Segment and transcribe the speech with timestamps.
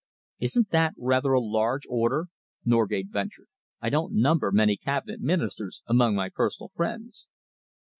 [0.39, 2.29] "Isn't that rather a large order?"
[2.65, 3.49] Norgate ventured.
[3.81, 7.27] "I don't number many Cabinet Ministers among my personal friends."